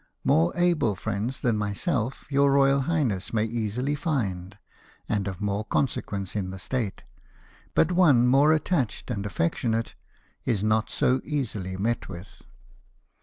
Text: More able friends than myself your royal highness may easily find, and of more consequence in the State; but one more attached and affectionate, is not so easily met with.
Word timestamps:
More 0.23 0.51
able 0.55 0.95
friends 0.95 1.41
than 1.41 1.59
myself 1.59 2.25
your 2.31 2.51
royal 2.51 2.79
highness 2.89 3.31
may 3.33 3.43
easily 3.45 3.93
find, 3.93 4.57
and 5.07 5.27
of 5.27 5.39
more 5.39 5.63
consequence 5.63 6.35
in 6.35 6.49
the 6.49 6.57
State; 6.57 7.03
but 7.75 7.91
one 7.91 8.25
more 8.25 8.51
attached 8.51 9.11
and 9.11 9.23
affectionate, 9.27 9.93
is 10.43 10.63
not 10.63 10.89
so 10.89 11.21
easily 11.23 11.77
met 11.77 12.09
with. 12.09 12.41